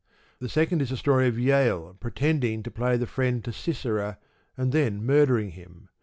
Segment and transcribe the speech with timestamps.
[0.39, 4.17] The second is the story of Jael pretending to play the friend to Sisera,
[4.57, 5.89] and then murdering him.